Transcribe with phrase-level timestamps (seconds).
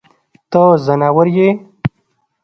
[0.51, 1.47] ته ځناور يې.